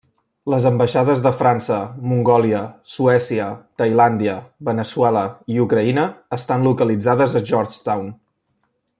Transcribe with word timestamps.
Les 0.51 0.63
ambaixades 0.67 1.19
de 1.25 1.31
França, 1.41 1.75
Mongòlia, 2.13 2.61
Suècia, 2.93 3.49
Tailàndia, 3.81 4.33
Veneçuela 4.69 5.23
i 5.57 5.61
Ucraïna 5.67 6.07
estan 6.39 6.65
localitzades 6.69 7.37
a 7.37 7.43
Georgetown. 7.51 8.09